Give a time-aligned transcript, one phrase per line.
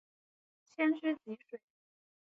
[0.65, 1.59] 迁居蕲水。